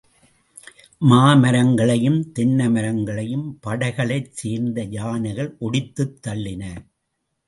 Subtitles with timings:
[1.01, 6.63] மா மரங்களையும் தென்னை மரங்களையும் படைகளைச் சேர்ந்த யானைகள் ஒடித்துத் தள்ளின.